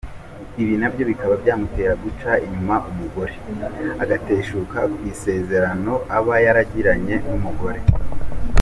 [0.61, 3.33] Ibi bikaba nabyo byamutera guca inyuma umugore
[4.03, 7.81] agateshuka ku isezerano aba yaragiranye n’umugore.